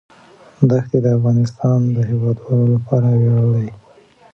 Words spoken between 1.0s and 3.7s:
د افغانستان د هیوادوالو لپاره ویاړ دی.